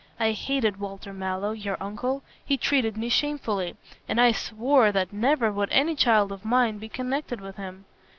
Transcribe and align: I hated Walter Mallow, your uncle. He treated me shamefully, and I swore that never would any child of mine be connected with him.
I 0.19 0.31
hated 0.31 0.79
Walter 0.79 1.13
Mallow, 1.13 1.51
your 1.51 1.77
uncle. 1.79 2.23
He 2.43 2.57
treated 2.57 2.97
me 2.97 3.07
shamefully, 3.07 3.75
and 4.09 4.19
I 4.19 4.31
swore 4.31 4.91
that 4.91 5.13
never 5.13 5.51
would 5.51 5.69
any 5.71 5.93
child 5.93 6.31
of 6.31 6.43
mine 6.43 6.79
be 6.79 6.89
connected 6.89 7.39
with 7.39 7.57
him. 7.57 7.85